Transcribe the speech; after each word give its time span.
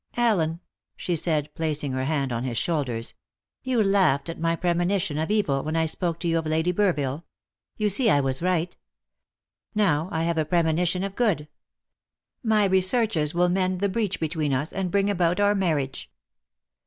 Allen," 0.17 0.59
she 0.97 1.15
said, 1.15 1.51
placing 1.53 1.91
her 1.91 2.05
hands 2.05 2.31
on 2.31 2.43
his 2.43 2.57
shoulders, 2.57 3.13
"you 3.61 3.83
laughed 3.83 4.29
at 4.29 4.39
my 4.39 4.55
premonition 4.55 5.19
of 5.19 5.29
evil 5.29 5.61
when 5.63 5.75
I 5.75 5.85
spoke 5.85 6.19
to 6.21 6.27
you 6.27 6.39
of 6.39 6.47
Lady 6.47 6.73
Burville. 6.73 7.21
You 7.77 7.87
see 7.87 8.09
I 8.09 8.19
was 8.19 8.41
right. 8.41 8.75
Now 9.75 10.09
I 10.11 10.23
have 10.23 10.39
a 10.39 10.45
premonition 10.45 11.03
of 11.03 11.15
good. 11.15 11.47
My 12.43 12.65
researches 12.65 13.35
will 13.35 13.49
mend 13.49 13.79
the 13.79 13.89
breach 13.89 14.19
between 14.19 14.55
us, 14.55 14.73
and 14.73 14.89
bring 14.89 15.07
about 15.07 15.39
our 15.39 15.53
marriage." 15.53 16.09